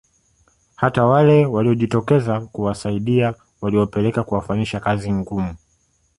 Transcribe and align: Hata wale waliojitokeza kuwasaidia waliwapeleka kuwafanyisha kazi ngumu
Hata 0.75 1.05
wale 1.05 1.45
waliojitokeza 1.45 2.41
kuwasaidia 2.41 3.33
waliwapeleka 3.61 4.23
kuwafanyisha 4.23 4.79
kazi 4.79 5.13
ngumu 5.13 5.55